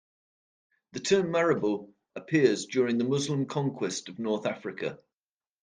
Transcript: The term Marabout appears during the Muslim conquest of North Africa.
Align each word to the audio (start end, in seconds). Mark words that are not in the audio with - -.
The 0.93 0.99
term 0.99 1.29
Marabout 1.29 1.87
appears 2.15 2.65
during 2.65 2.97
the 2.97 3.03
Muslim 3.03 3.45
conquest 3.45 4.09
of 4.09 4.17
North 4.17 4.47
Africa. 4.47 4.97